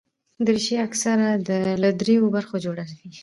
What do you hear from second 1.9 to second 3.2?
درېو برخو جوړه وي.